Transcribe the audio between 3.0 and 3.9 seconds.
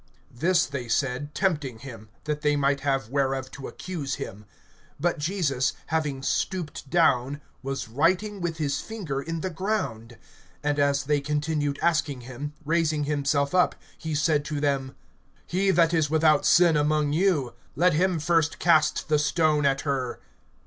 whereof to